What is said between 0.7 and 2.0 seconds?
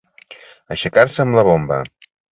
Aixecar-se amb la bomba.